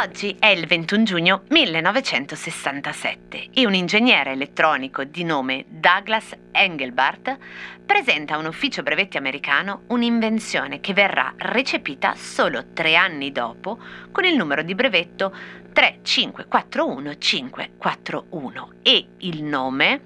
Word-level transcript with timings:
Oggi 0.00 0.36
è 0.38 0.46
il 0.46 0.66
21 0.66 1.02
giugno 1.02 1.42
1967 1.48 3.48
e 3.52 3.66
un 3.66 3.74
ingegnere 3.74 4.30
elettronico 4.30 5.02
di 5.02 5.24
nome 5.24 5.64
Douglas 5.66 6.36
Engelbart 6.52 7.36
presenta 7.84 8.34
a 8.34 8.38
un 8.38 8.46
ufficio 8.46 8.84
brevetti 8.84 9.16
americano 9.16 9.82
un'invenzione 9.88 10.78
che 10.78 10.92
verrà 10.92 11.34
recepita 11.36 12.14
solo 12.14 12.66
tre 12.72 12.94
anni 12.94 13.32
dopo 13.32 13.76
con 14.12 14.24
il 14.24 14.36
numero 14.36 14.62
di 14.62 14.76
brevetto 14.76 15.34
3541541 15.74 18.68
e 18.82 19.04
il 19.18 19.42
nome 19.42 20.00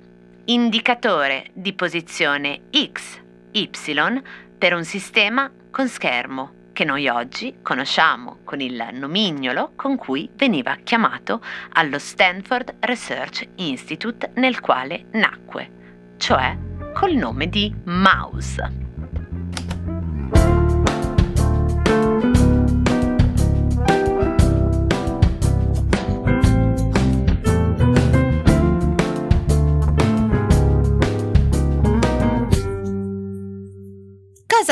indicatore 0.46 1.48
di 1.53 1.75
posizione 1.75 2.62
XY 2.71 4.23
per 4.57 4.75
un 4.75 4.84
sistema 4.84 5.53
con 5.73 5.89
schermo 5.89 6.61
che 6.73 6.84
noi 6.84 7.09
oggi 7.09 7.57
conosciamo 7.62 8.41
con 8.45 8.60
il 8.60 8.91
nomignolo 8.92 9.73
con 9.74 9.96
cui 9.96 10.30
veniva 10.34 10.77
chiamato 10.84 11.42
allo 11.73 11.98
Stanford 11.98 12.77
Research 12.80 13.48
Institute 13.56 14.32
nel 14.34 14.60
quale 14.60 15.06
nacque, 15.12 16.15
cioè 16.19 16.56
col 16.95 17.15
nome 17.15 17.48
di 17.48 17.74
Mouse. 17.84 18.81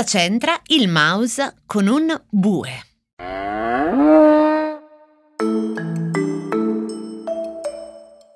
Cosa 0.01 0.19
c'entra 0.19 0.59
il 0.69 0.89
mouse 0.89 1.57
con 1.67 1.87
un 1.87 2.19
bue? 2.31 2.71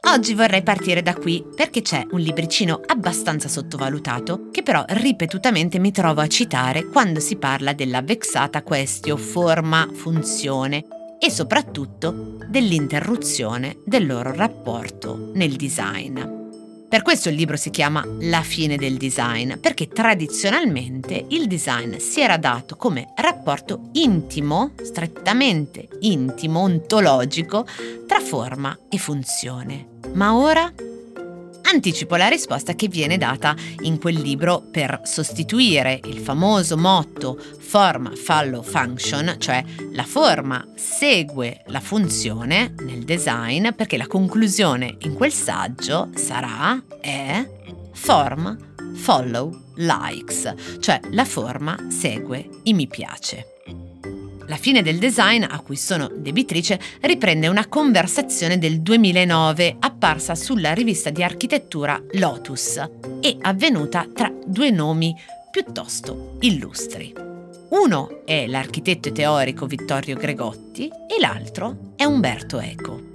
Oggi 0.06 0.34
vorrei 0.34 0.62
partire 0.62 1.00
da 1.00 1.14
qui 1.14 1.42
perché 1.56 1.80
c'è 1.80 2.06
un 2.10 2.20
libricino 2.20 2.82
abbastanza 2.84 3.48
sottovalutato 3.48 4.50
che 4.50 4.62
però 4.62 4.84
ripetutamente 4.88 5.78
mi 5.78 5.90
trovo 5.90 6.20
a 6.20 6.26
citare 6.26 6.84
quando 6.84 7.18
si 7.18 7.36
parla 7.36 7.72
della 7.72 8.02
vexata 8.02 8.62
questio 8.62 9.16
forma-funzione 9.16 10.84
e 11.18 11.30
soprattutto 11.30 12.36
dell'interruzione 12.46 13.78
del 13.86 14.04
loro 14.04 14.34
rapporto 14.34 15.30
nel 15.32 15.56
design. 15.56 16.43
Per 16.94 17.02
questo 17.02 17.28
il 17.28 17.34
libro 17.34 17.56
si 17.56 17.70
chiama 17.70 18.06
La 18.20 18.42
fine 18.42 18.76
del 18.76 18.96
design, 18.96 19.54
perché 19.54 19.88
tradizionalmente 19.88 21.24
il 21.30 21.48
design 21.48 21.96
si 21.96 22.20
era 22.20 22.36
dato 22.36 22.76
come 22.76 23.12
rapporto 23.16 23.88
intimo, 23.94 24.74
strettamente 24.80 25.88
intimo, 26.02 26.60
ontologico, 26.60 27.66
tra 28.06 28.20
forma 28.20 28.78
e 28.88 28.98
funzione. 28.98 29.88
Ma 30.12 30.36
ora 30.36 30.72
anticipo 31.64 32.16
la 32.16 32.28
risposta 32.28 32.74
che 32.74 32.88
viene 32.88 33.18
data 33.18 33.54
in 33.80 33.98
quel 33.98 34.20
libro 34.20 34.62
per 34.70 35.00
sostituire 35.04 36.00
il 36.04 36.18
famoso 36.18 36.76
motto 36.76 37.38
forma 37.58 38.12
follow 38.14 38.62
function, 38.62 39.36
cioè 39.38 39.64
la 39.92 40.04
forma 40.04 40.66
segue 40.74 41.62
la 41.66 41.80
funzione 41.80 42.74
nel 42.80 43.04
design, 43.04 43.70
perché 43.70 43.96
la 43.96 44.06
conclusione 44.06 44.96
in 45.00 45.14
quel 45.14 45.32
saggio 45.32 46.10
sarà 46.14 46.82
è 47.00 47.46
forma 47.92 48.56
follow 48.94 49.72
likes, 49.76 50.54
cioè 50.80 51.00
la 51.10 51.24
forma 51.24 51.76
segue 51.90 52.48
i 52.64 52.74
mi 52.74 52.86
piace. 52.86 53.53
La 54.46 54.56
fine 54.56 54.82
del 54.82 54.98
design, 54.98 55.42
a 55.48 55.60
cui 55.60 55.76
sono 55.76 56.10
debitrice, 56.14 56.78
riprende 57.00 57.48
una 57.48 57.66
conversazione 57.66 58.58
del 58.58 58.82
2009 58.82 59.76
apparsa 59.78 60.34
sulla 60.34 60.74
rivista 60.74 61.08
di 61.08 61.22
architettura 61.22 62.00
Lotus 62.12 62.76
e 63.20 63.38
avvenuta 63.40 64.06
tra 64.12 64.30
due 64.44 64.70
nomi 64.70 65.14
piuttosto 65.50 66.36
illustri. 66.40 67.14
Uno 67.70 68.24
è 68.26 68.46
l'architetto 68.46 69.08
e 69.08 69.12
teorico 69.12 69.66
Vittorio 69.66 70.16
Gregotti 70.16 70.88
e 70.88 71.20
l'altro 71.20 71.94
è 71.96 72.04
Umberto 72.04 72.60
Eco. 72.60 73.12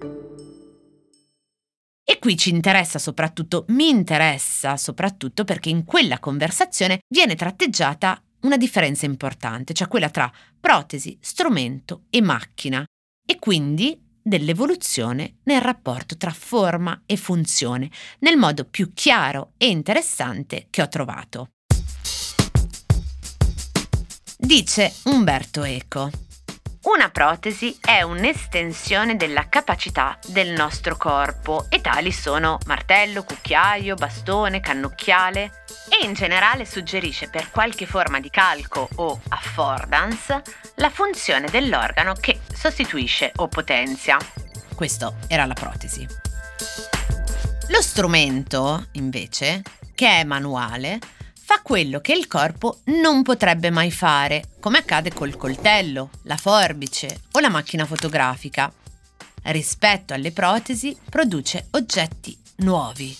E 2.04 2.18
qui 2.18 2.36
ci 2.38 2.50
interessa 2.50 2.98
soprattutto, 2.98 3.66
mi 3.68 3.88
interessa 3.88 4.78
soprattutto 4.78 5.44
perché 5.44 5.70
in 5.70 5.86
quella 5.86 6.18
conversazione 6.18 7.02
viene 7.08 7.36
tratteggiata 7.36 8.20
una 8.42 8.58
differenza 8.58 9.06
importante, 9.06 9.74
cioè 9.74 9.88
quella 9.88 10.10
tra 10.10 10.32
protesi, 10.60 11.18
strumento 11.22 12.04
e 12.10 12.22
macchina, 12.22 12.84
e 13.26 13.40
quindi 13.40 14.02
dell'evoluzione 14.22 15.38
nel 15.44 15.62
rapporto 15.62 16.18
tra 16.18 16.32
forma 16.32 17.04
e 17.06 17.18
funzione, 17.18 17.90
nel 18.20 18.38
modo 18.38 18.66
più 18.66 18.94
chiaro 18.94 19.54
e 19.58 19.68
interessante 19.68 20.68
che 20.70 20.82
ho 20.82 20.88
trovato. 20.88 21.50
Dice 24.38 24.94
Umberto 25.06 25.64
Eco. 25.64 26.29
Una 26.82 27.10
protesi 27.10 27.78
è 27.82 28.04
un'estensione 28.04 29.18
della 29.18 29.50
capacità 29.50 30.18
del 30.28 30.52
nostro 30.52 30.96
corpo 30.96 31.66
e 31.68 31.82
tali 31.82 32.14
sono 32.14 32.58
martello, 32.68 33.24
cucchiaio, 33.24 33.96
bastone, 33.96 34.62
cannocchiale 34.62 35.66
e 35.90 36.06
in 36.06 36.14
generale 36.14 36.64
suggerisce 36.64 37.30
per 37.30 37.52
qualche 37.52 37.86
forma 37.86 38.22
di 38.22 38.30
calco 38.30 38.88
o 38.96 39.20
affordance 39.28 40.42
la 40.76 40.90
funzione 40.90 41.50
dell'organo 41.50 42.14
che 42.14 42.40
sostituisce 42.54 43.34
o 43.36 43.50
potenzia. 43.50 44.18
Questo 44.74 45.16
era 45.28 45.46
la 45.46 45.56
protesi. 45.56 46.08
Lo 47.68 47.82
strumento, 47.82 48.88
invece, 48.94 49.64
che 49.94 50.22
è 50.22 50.24
manuale, 50.24 50.98
fa 51.50 51.62
quello 51.64 52.00
che 52.00 52.14
il 52.14 52.28
corpo 52.28 52.82
non 53.02 53.24
potrebbe 53.24 53.72
mai 53.72 53.90
fare, 53.90 54.52
come 54.60 54.78
accade 54.78 55.12
col 55.12 55.36
coltello, 55.36 56.12
la 56.26 56.38
forbice 56.38 57.22
o 57.32 57.40
la 57.40 57.50
macchina 57.50 57.88
fotografica. 57.88 58.72
Rispetto 59.46 60.14
alle 60.14 60.32
protesi 60.32 60.96
produce 61.10 61.66
oggetti 61.72 62.38
nuovi. 62.58 63.18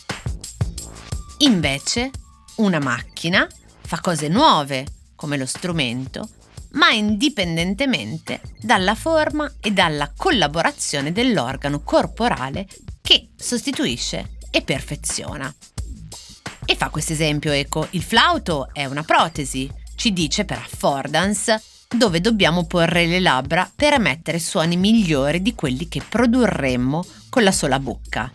Invece, 1.40 2.12
una 2.58 2.78
macchina 2.78 3.48
fa 3.82 4.00
cose 4.00 4.28
nuove, 4.28 4.86
come 5.16 5.36
lo 5.36 5.48
strumento, 5.48 6.30
ma 6.74 6.92
indipendentemente 6.92 8.42
dalla 8.62 8.94
forma 8.94 9.52
e 9.60 9.72
dalla 9.72 10.14
collaborazione 10.16 11.12
dell'organo 11.12 11.82
corporale 11.82 12.68
che 13.02 13.30
sostituisce 13.36 14.38
e 14.52 14.62
perfeziona. 14.62 15.52
E 16.70 16.76
fa 16.76 16.90
questo 16.90 17.14
esempio, 17.14 17.52
ecco, 17.52 17.88
il 17.92 18.04
flauto 18.04 18.70
è 18.72 18.86
una 18.86 19.02
protesi, 19.02 19.68
ci 19.96 20.14
dice 20.14 20.46
per 20.46 20.60
affordance 20.60 21.60
dove 21.88 22.22
dobbiamo 22.22 22.68
porre 22.68 23.08
le 23.08 23.20
labbra 23.20 23.68
per 23.76 23.94
emettere 23.94 24.38
suoni 24.38 24.78
migliori 24.78 25.42
di 25.42 25.56
quelli 25.56 25.88
che 25.88 26.04
produrremmo 26.08 27.04
con 27.28 27.42
la 27.42 27.52
sola 27.52 27.80
bocca. 27.80 28.32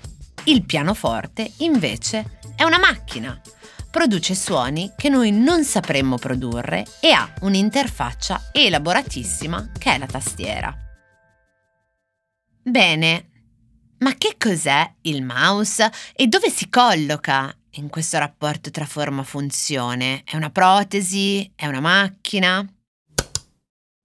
Il 0.47 0.65
pianoforte, 0.65 1.49
invece, 1.59 2.41
è 2.57 2.65
una 2.65 2.81
macchina. 2.81 3.41
Produce 3.89 4.35
suoni 4.35 4.91
che 4.97 5.09
noi 5.09 5.31
non 5.31 5.63
sapremmo 5.63 6.17
produrre 6.17 6.85
e 6.99 7.13
ha 7.13 7.33
un'interfaccia 7.43 8.51
elaboratissima 8.51 9.71
che 9.79 9.95
è 9.95 9.99
la 9.99 10.07
tastiera. 10.07 10.77
Bene, 12.65 13.29
ma 13.99 14.13
che 14.17 14.35
cos'è 14.37 14.93
il 15.03 15.23
mouse 15.23 15.89
e 16.17 16.27
dove 16.27 16.51
si 16.51 16.69
colloca 16.69 17.57
in 17.75 17.89
questo 17.89 18.19
rapporto 18.19 18.71
tra 18.71 18.85
forma-funzione? 18.85 20.23
È 20.25 20.37
una 20.37 20.51
protesi? 20.51 21.51
È 21.55 21.67
una 21.67 21.81
macchina? 21.81 22.67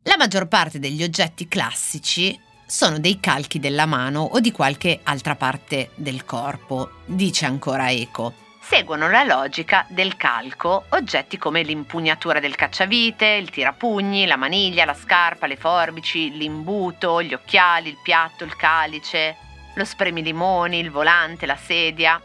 La 0.04 0.16
maggior 0.18 0.48
parte 0.48 0.80
degli 0.80 1.04
oggetti 1.04 1.48
classici 1.48 2.40
sono 2.66 3.00
dei 3.00 3.20
calchi 3.20 3.60
della 3.60 3.86
mano 3.86 4.22
o 4.22 4.40
di 4.40 4.52
qualche 4.52 5.00
altra 5.04 5.36
parte 5.36 5.92
del 5.96 6.24
corpo, 6.26 6.92
dice 7.06 7.46
ancora 7.46 7.92
Eco. 7.92 8.34
Seguono 8.62 9.10
la 9.10 9.24
logica 9.24 9.86
del 9.90 10.16
calco 10.16 10.86
oggetti 10.90 11.40
come 11.40 11.64
l'impugnatura 11.64 12.40
del 12.40 12.54
cacciavite, 12.54 13.26
il 13.26 13.50
tirapugni, 13.50 14.28
la 14.28 14.36
maniglia, 14.36 14.86
la 14.86 14.94
scarpa, 14.94 15.48
le 15.48 15.58
forbici, 15.58 16.30
l'imbuto, 16.38 17.24
gli 17.24 17.34
occhiali, 17.34 17.90
il 17.90 17.98
piatto, 18.04 18.44
il 18.44 18.56
calice, 18.56 19.36
lo 19.74 19.84
spremilimoni, 19.84 20.78
il 20.78 20.92
volante, 20.92 21.48
la 21.48 21.58
sedia. 21.58 22.22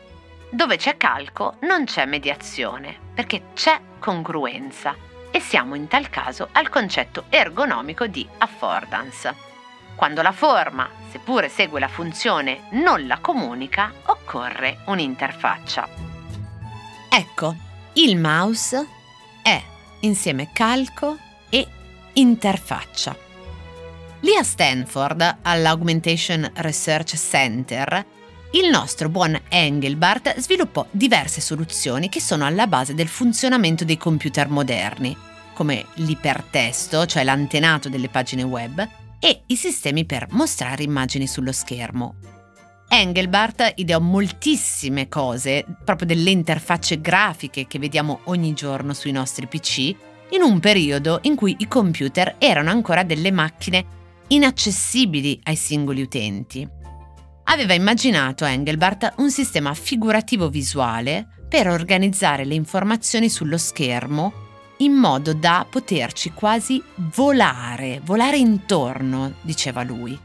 Dove 0.55 0.77
c'è 0.77 0.97
calco 0.97 1.57
non 1.63 1.85
c'è 1.85 2.07
mediazione, 2.07 2.97
perché 3.13 3.47
c'è 3.55 3.77
congruenza 3.99 4.95
e 5.33 5.41
siamo 5.41 5.75
in 5.75 5.89
tal 5.89 6.09
caso 6.09 6.49
al 6.53 6.69
concetto 6.69 7.25
ergonomico 7.29 8.07
di 8.07 8.25
affordance. 8.39 9.35
Quando 9.97 10.23
la 10.23 10.31
forma, 10.31 10.89
seppure 11.11 11.49
segue 11.49 11.81
la 11.81 11.89
funzione, 11.89 12.69
non 12.71 13.09
la 13.09 13.19
comunica, 13.19 13.93
occorre 14.05 14.79
un'interfaccia. 14.87 15.89
Ecco, 17.11 17.57
il 17.95 18.17
mouse 18.17 18.87
è 19.43 19.61
insieme 20.03 20.51
calco 20.53 21.17
e 21.51 21.67
interfaccia. 22.13 23.17
Lì 24.21 24.37
a 24.37 24.45
Stanford, 24.45 25.39
all'Augmentation 25.43 26.49
Research 26.55 27.17
Center, 27.17 28.07
il 28.55 28.71
nostro 28.71 29.09
buon 29.09 29.37
Engelbart 29.49 30.39
sviluppò 30.39 30.87
diverse 30.93 31.41
soluzioni 31.41 32.09
che 32.09 32.21
sono 32.21 32.45
alla 32.45 32.69
base 32.69 32.95
del 32.95 33.09
funzionamento 33.09 33.85
dei 33.85 33.97
computer 33.97 34.49
moderni, 34.49 35.17
come 35.55 35.87
l'ipertesto, 35.95 37.05
cioè 37.05 37.25
l'antenato 37.25 37.89
delle 37.89 38.09
pagine 38.09 38.45
web, 38.45 38.89
e 39.19 39.43
i 39.47 39.57
sistemi 39.57 40.05
per 40.05 40.29
mostrare 40.31 40.85
immagini 40.85 41.27
sullo 41.27 41.51
schermo. 41.51 42.15
Engelbart 42.87 43.73
ideò 43.77 43.99
moltissime 43.99 45.09
cose, 45.09 45.65
proprio 45.85 46.07
delle 46.07 46.31
interfacce 46.31 47.01
grafiche 47.01 47.67
che 47.67 47.81
vediamo 47.81 48.21
ogni 48.25 48.53
giorno 48.53 48.95
sui 48.95 49.11
nostri 49.11 49.49
PC, 49.49 49.79
in 50.31 50.43
un 50.43 50.61
periodo 50.61 51.19
in 51.23 51.35
cui 51.35 51.57
i 51.59 51.67
computer 51.67 52.37
erano 52.39 52.71
ancora 52.71 53.03
delle 53.03 53.33
macchine 53.33 53.85
inaccessibili 54.29 55.41
ai 55.43 55.57
singoli 55.57 56.03
utenti 56.03 56.83
aveva 57.45 57.75
immaginato 57.75 58.45
Engelbart 58.45 59.15
un 59.17 59.31
sistema 59.31 59.75
figurativo 59.75 60.49
visuale 60.49 61.27
per 61.49 61.69
organizzare 61.69 62.45
le 62.45 62.55
informazioni 62.55 63.29
sullo 63.29 63.59
schermo 63.59 64.43
in 64.79 64.93
modo 64.93 65.35
da 65.35 65.67
poterci 65.69 66.33
quasi 66.33 66.83
volare, 66.95 68.01
volare 68.03 68.39
intorno, 68.39 69.35
diceva 69.43 69.83
lui. 69.83 70.19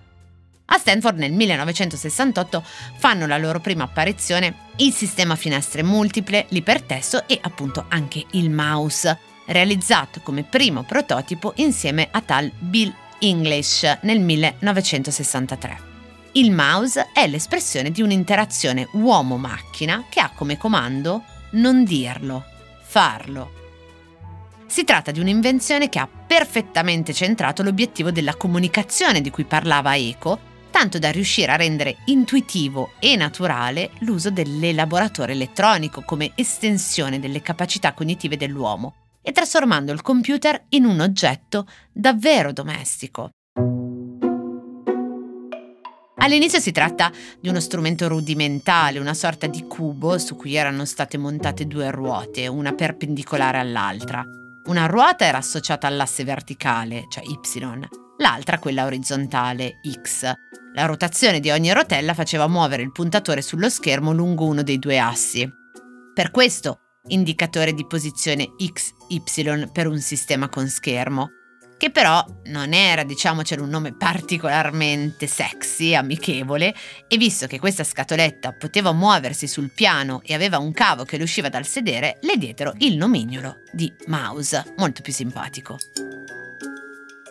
A 0.71 0.77
Stanford 0.77 1.17
nel 1.17 1.31
1968 1.33 2.63
fanno 2.97 3.25
la 3.25 3.37
loro 3.37 3.59
prima 3.59 3.83
apparizione 3.83 4.67
il 4.77 4.93
sistema 4.93 5.35
finestre 5.35 5.83
multiple, 5.83 6.45
l'ipertesto 6.49 7.27
e 7.27 7.37
appunto 7.41 7.85
anche 7.89 8.23
il 8.31 8.49
mouse, 8.49 9.17
realizzato 9.45 10.21
come 10.21 10.43
primo 10.43 10.83
prototipo 10.83 11.53
insieme 11.57 12.07
a 12.11 12.21
tal 12.21 12.51
Bill 12.57 12.93
English 13.19 13.97
nel 14.01 14.19
1963. 14.19 15.98
Il 16.33 16.51
mouse 16.51 17.09
è 17.11 17.27
l'espressione 17.27 17.89
di 17.89 18.03
un'interazione 18.03 18.87
uomo-macchina 18.91 20.05
che 20.09 20.19
ha 20.19 20.31
come 20.35 20.57
comando 20.57 21.23
non 21.51 21.83
dirlo, 21.83 22.43
farlo. 22.83 23.57
Si 24.67 24.83
tratta 24.83 25.09
di 25.09 25.19
un'invenzione 25.19 25.89
che 25.89 25.97
ha 25.97 26.07
perfettamente 26.07 27.13
centrato 27.13 27.63
l'obiettivo 27.63 28.11
della 28.11 28.35
comunicazione 28.35 29.21
di 29.21 29.31
cui 29.31 29.45
parlava 29.45 29.97
Eco, 29.97 30.39
tanto 30.69 30.99
da 30.99 31.09
riuscire 31.09 31.51
a 31.51 31.55
rendere 31.55 31.97
intuitivo 32.05 32.91
e 32.99 33.15
naturale 33.15 33.89
l'uso 34.01 34.29
dell'elaboratore 34.29 35.31
elettronico 35.31 36.03
come 36.03 36.33
estensione 36.35 37.19
delle 37.19 37.41
capacità 37.41 37.93
cognitive 37.93 38.37
dell'uomo 38.37 38.93
e 39.23 39.31
trasformando 39.31 39.91
il 39.91 40.03
computer 40.03 40.65
in 40.69 40.85
un 40.85 40.99
oggetto 40.99 41.65
davvero 41.91 42.53
domestico. 42.53 43.31
All'inizio 46.21 46.59
si 46.59 46.73
tratta 46.73 47.11
di 47.39 47.47
uno 47.47 47.61
strumento 47.61 48.09
rudimentale, 48.09 48.99
una 48.99 49.13
sorta 49.13 49.47
di 49.47 49.63
cubo 49.63 50.17
su 50.17 50.35
cui 50.35 50.55
erano 50.55 50.83
state 50.83 51.17
montate 51.17 51.65
due 51.65 51.91
ruote, 51.91 52.45
una 52.47 52.73
perpendicolare 52.73 53.57
all'altra. 53.57 54.25
Una 54.65 54.85
ruota 54.85 55.25
era 55.25 55.37
associata 55.37 55.87
all'asse 55.87 56.25
verticale, 56.25 57.05
cioè 57.09 57.23
Y, 57.23 57.39
l'altra 58.17 58.59
quella 58.59 58.83
orizzontale, 58.83 59.79
X. 59.89 60.29
La 60.73 60.85
rotazione 60.85 61.39
di 61.39 61.51
ogni 61.51 61.71
rotella 61.71 62.13
faceva 62.13 62.47
muovere 62.47 62.83
il 62.83 62.91
puntatore 62.91 63.41
sullo 63.41 63.69
schermo 63.69 64.11
lungo 64.11 64.45
uno 64.45 64.61
dei 64.61 64.77
due 64.77 64.99
assi. 64.99 65.49
Per 66.13 66.31
questo, 66.31 66.79
indicatore 67.07 67.73
di 67.73 67.87
posizione 67.87 68.49
XY 68.57 69.69
per 69.71 69.87
un 69.87 69.99
sistema 69.99 70.49
con 70.49 70.67
schermo 70.67 71.29
che 71.79 71.91
però 71.91 72.23
non 72.47 72.73
era, 72.73 73.03
diciamocelo, 73.03 73.63
un 73.63 73.69
nome 73.69 73.93
particolarmente 73.93 75.27
sexy, 75.27 75.95
amichevole, 75.95 76.75
e 77.07 77.15
visto 77.15 77.47
che 77.47 77.57
questa 77.57 77.85
scatoletta 77.85 78.51
poteva 78.51 78.91
muoversi 78.91 79.47
sul 79.47 79.71
piano 79.73 80.21
e 80.25 80.33
aveva 80.33 80.57
un 80.57 80.73
cavo 80.73 81.05
che 81.05 81.15
le 81.15 81.23
usciva 81.23 81.47
dal 81.47 81.65
sedere, 81.65 82.17
le 82.23 82.35
diedero 82.35 82.73
il 82.79 82.97
nomignolo 82.97 83.59
di 83.71 83.89
mouse, 84.07 84.73
molto 84.75 85.01
più 85.01 85.13
simpatico. 85.13 85.77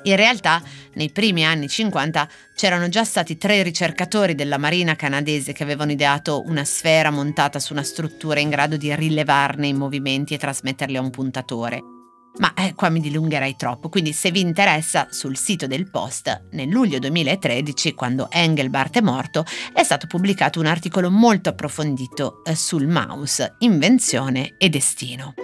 In 0.04 0.16
realtà, 0.16 0.62
nei 0.94 1.10
primi 1.10 1.44
anni 1.44 1.68
50 1.68 2.26
c'erano 2.54 2.88
già 2.88 3.04
stati 3.04 3.36
tre 3.36 3.62
ricercatori 3.62 4.34
della 4.34 4.56
Marina 4.56 4.96
canadese 4.96 5.52
che 5.52 5.62
avevano 5.62 5.92
ideato 5.92 6.42
una 6.46 6.64
sfera 6.64 7.10
montata 7.10 7.58
su 7.58 7.74
una 7.74 7.82
struttura 7.82 8.40
in 8.40 8.48
grado 8.48 8.78
di 8.78 8.94
rilevarne 8.94 9.66
i 9.66 9.74
movimenti 9.74 10.32
e 10.32 10.38
trasmetterli 10.38 10.96
a 10.96 11.02
un 11.02 11.10
puntatore. 11.10 11.97
Ma 12.38 12.54
eh, 12.54 12.74
qua 12.74 12.88
mi 12.88 13.00
dilungherei 13.00 13.56
troppo, 13.56 13.88
quindi 13.88 14.12
se 14.12 14.30
vi 14.30 14.40
interessa 14.40 15.08
sul 15.10 15.36
sito 15.36 15.66
del 15.66 15.90
Post, 15.90 16.48
nel 16.52 16.68
luglio 16.68 16.98
2013, 16.98 17.94
quando 17.94 18.28
Engelbart 18.30 18.98
è 18.98 19.00
morto, 19.00 19.44
è 19.72 19.82
stato 19.82 20.06
pubblicato 20.06 20.60
un 20.60 20.66
articolo 20.66 21.10
molto 21.10 21.48
approfondito 21.48 22.44
eh, 22.44 22.54
sul 22.54 22.86
mouse, 22.86 23.56
invenzione 23.58 24.54
e 24.56 24.68
destino. 24.68 25.34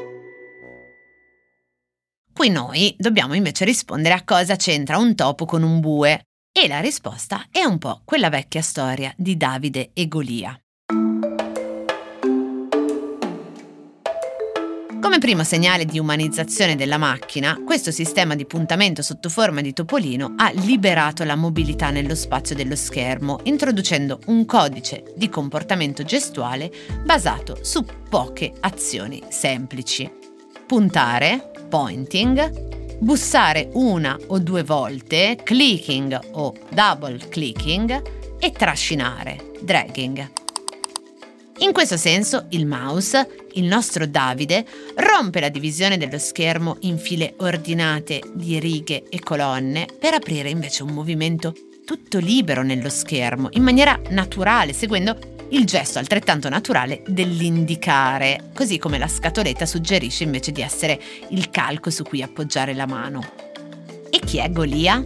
Qui 2.33 2.49
noi 2.49 2.95
dobbiamo 2.99 3.35
invece 3.35 3.65
rispondere 3.65 4.15
a 4.15 4.25
cosa 4.25 4.57
c'entra 4.57 4.99
un 4.99 5.15
topo 5.15 5.45
con 5.45 5.63
un 5.63 5.81
bue. 5.81 6.27
E 6.57 6.69
la 6.69 6.81
risposta 6.81 7.47
è 7.51 7.65
un 7.65 7.79
po' 7.79 8.03
quella 8.05 8.29
vecchia 8.29 8.63
storia 8.63 9.13
di 9.17 9.37
Davide 9.37 9.91
e 9.93 10.07
Golia. 10.07 10.57
Come 15.05 15.19
primo 15.19 15.45
segnale 15.45 15.85
di 15.85 15.99
umanizzazione 15.99 16.77
della 16.77 16.97
macchina, 16.97 17.61
questo 17.63 17.91
sistema 17.91 18.35
di 18.35 18.47
puntamento 18.47 19.03
sotto 19.03 19.29
forma 19.29 19.61
di 19.61 19.75
topolino 19.75 20.33
ha 20.39 20.51
liberato 20.51 21.25
la 21.25 21.37
mobilità 21.37 21.91
nello 21.91 22.15
spazio 22.15 22.57
dello 22.57 22.75
schermo, 22.75 23.41
introducendo 23.43 24.19
un 24.29 24.47
codice 24.47 25.13
di 25.15 25.29
comportamento 25.29 26.05
gestuale 26.05 26.73
basato 27.05 27.59
su 27.61 27.85
poche 28.09 28.55
azioni 28.61 29.23
semplici. 29.29 30.11
Puntare, 30.67 31.51
pointing, 31.69 32.97
bussare 32.99 33.69
una 33.75 34.19
o 34.29 34.39
due 34.39 34.63
volte, 34.63 35.39
clicking 35.45 36.19
o 36.33 36.55
double 36.71 37.19
clicking 37.29 38.03
e 38.39 38.53
trascinare, 38.53 39.51
dragging. 39.61 40.44
In 41.59 41.73
questo 41.73 41.97
senso 41.97 42.47
il 42.51 42.67
mouse, 42.67 43.47
il 43.53 43.65
nostro 43.65 44.07
Davide, 44.07 44.67
rompe 44.97 45.41
la 45.41 45.49
divisione 45.49 45.97
dello 45.97 46.19
schermo 46.19 46.77
in 46.81 46.99
file 46.99 47.35
ordinate 47.39 48.21
di 48.33 48.59
righe 48.59 49.05
e 49.09 49.21
colonne 49.21 49.87
per 49.99 50.15
aprire 50.15 50.51
invece 50.51 50.83
un 50.83 50.91
movimento 50.91 51.55
tutto 51.85 52.19
libero 52.19 52.63
nello 52.63 52.89
schermo, 52.89 53.49
in 53.53 53.63
maniera 53.63 53.99
naturale, 54.11 54.73
seguendo 54.73 55.17
il 55.51 55.65
gesto 55.65 55.99
altrettanto 55.99 56.49
naturale 56.49 57.03
dell'indicare, 57.07 58.51
così 58.55 58.79
come 58.79 58.99
la 58.99 59.07
scatoletta 59.07 59.67
suggerisce 59.67 60.25
invece 60.25 60.51
di 60.51 60.61
essere 60.61 61.01
il 61.29 61.51
calco 61.51 61.91
su 61.91 62.03
cui 62.03 62.23
appoggiare 62.23 62.75
la 62.75 62.87
mano. 62.87 63.23
E 64.11 64.19
chi 64.19 64.39
è 64.39 64.51
Golia? 64.51 65.03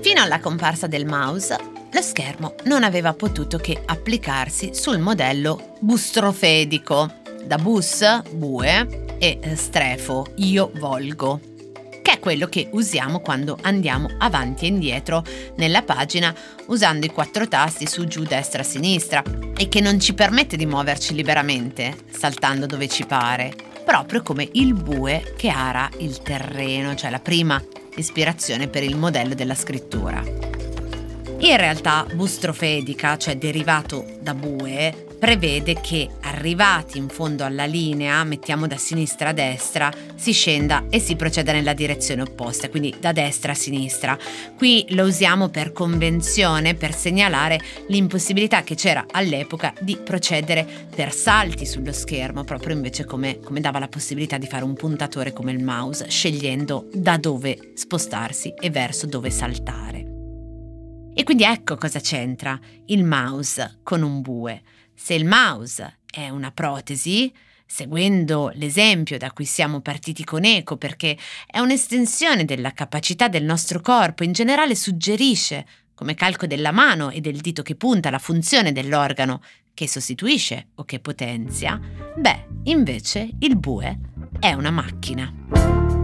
Fino 0.00 0.20
alla 0.20 0.40
comparsa 0.40 0.86
del 0.86 1.06
mouse, 1.06 1.56
lo 1.94 2.02
schermo 2.02 2.56
non 2.64 2.82
aveva 2.82 3.14
potuto 3.14 3.56
che 3.56 3.80
applicarsi 3.86 4.70
sul 4.74 4.98
modello 4.98 5.76
bustrofedico, 5.78 7.20
da 7.44 7.56
bus, 7.56 8.22
bue, 8.32 9.16
e 9.18 9.38
strefo, 9.54 10.26
io 10.38 10.72
volgo, 10.74 11.40
che 12.02 12.14
è 12.14 12.18
quello 12.18 12.48
che 12.48 12.68
usiamo 12.72 13.20
quando 13.20 13.56
andiamo 13.62 14.08
avanti 14.18 14.64
e 14.64 14.68
indietro 14.68 15.22
nella 15.54 15.82
pagina 15.82 16.34
usando 16.66 17.06
i 17.06 17.10
quattro 17.10 17.46
tasti 17.46 17.86
su, 17.86 18.04
giù, 18.06 18.24
destra, 18.24 18.64
sinistra 18.64 19.22
e 19.56 19.68
che 19.68 19.80
non 19.80 20.00
ci 20.00 20.14
permette 20.14 20.56
di 20.56 20.66
muoverci 20.66 21.14
liberamente, 21.14 21.96
saltando 22.10 22.66
dove 22.66 22.88
ci 22.88 23.06
pare, 23.06 23.54
proprio 23.84 24.20
come 24.22 24.48
il 24.54 24.74
bue 24.74 25.34
che 25.36 25.48
ara 25.48 25.88
il 25.98 26.18
terreno, 26.22 26.96
cioè 26.96 27.10
la 27.10 27.20
prima 27.20 27.62
ispirazione 27.94 28.66
per 28.66 28.82
il 28.82 28.96
modello 28.96 29.34
della 29.34 29.54
scrittura. 29.54 30.53
In 31.44 31.58
realtà 31.58 32.06
bustrofedica, 32.10 33.18
cioè 33.18 33.36
derivato 33.36 34.06
da 34.18 34.34
bue, 34.34 35.08
prevede 35.18 35.78
che 35.78 36.08
arrivati 36.22 36.96
in 36.96 37.08
fondo 37.08 37.44
alla 37.44 37.66
linea, 37.66 38.24
mettiamo 38.24 38.66
da 38.66 38.78
sinistra 38.78 39.28
a 39.28 39.32
destra, 39.34 39.92
si 40.14 40.32
scenda 40.32 40.84
e 40.88 41.00
si 41.00 41.16
proceda 41.16 41.52
nella 41.52 41.74
direzione 41.74 42.22
opposta, 42.22 42.70
quindi 42.70 42.94
da 42.98 43.12
destra 43.12 43.52
a 43.52 43.54
sinistra. 43.54 44.16
Qui 44.56 44.86
lo 44.90 45.04
usiamo 45.04 45.50
per 45.50 45.72
convenzione, 45.72 46.76
per 46.76 46.94
segnalare 46.94 47.60
l'impossibilità 47.88 48.62
che 48.62 48.74
c'era 48.74 49.04
all'epoca 49.10 49.74
di 49.80 49.98
procedere 50.02 50.66
per 50.96 51.12
salti 51.12 51.66
sullo 51.66 51.92
schermo, 51.92 52.44
proprio 52.44 52.74
invece 52.74 53.04
come, 53.04 53.40
come 53.40 53.60
dava 53.60 53.78
la 53.78 53.88
possibilità 53.88 54.38
di 54.38 54.46
fare 54.46 54.64
un 54.64 54.72
puntatore 54.72 55.34
come 55.34 55.52
il 55.52 55.62
mouse, 55.62 56.08
scegliendo 56.08 56.88
da 56.90 57.18
dove 57.18 57.72
spostarsi 57.74 58.54
e 58.58 58.70
verso 58.70 59.06
dove 59.06 59.28
saltare. 59.28 59.93
E 61.14 61.22
quindi 61.22 61.44
ecco 61.44 61.76
cosa 61.76 62.00
c'entra 62.00 62.58
il 62.86 63.04
mouse 63.04 63.78
con 63.82 64.02
un 64.02 64.20
bue. 64.20 64.62
Se 64.94 65.14
il 65.14 65.24
mouse 65.24 66.00
è 66.10 66.28
una 66.28 66.50
protesi, 66.50 67.32
seguendo 67.64 68.50
l'esempio 68.54 69.16
da 69.16 69.32
cui 69.32 69.44
siamo 69.44 69.80
partiti 69.80 70.24
con 70.24 70.44
Eco, 70.44 70.76
perché 70.76 71.16
è 71.46 71.60
un'estensione 71.60 72.44
della 72.44 72.72
capacità 72.72 73.28
del 73.28 73.44
nostro 73.44 73.80
corpo, 73.80 74.24
in 74.24 74.32
generale 74.32 74.74
suggerisce, 74.74 75.66
come 75.94 76.14
calco 76.14 76.46
della 76.46 76.72
mano 76.72 77.10
e 77.10 77.20
del 77.20 77.40
dito 77.40 77.62
che 77.62 77.76
punta, 77.76 78.10
la 78.10 78.18
funzione 78.18 78.72
dell'organo 78.72 79.40
che 79.72 79.88
sostituisce 79.88 80.68
o 80.76 80.84
che 80.84 81.00
potenzia, 81.00 81.80
beh, 82.16 82.46
invece 82.64 83.28
il 83.40 83.56
bue 83.56 83.98
è 84.40 84.52
una 84.52 84.70
macchina. 84.70 86.03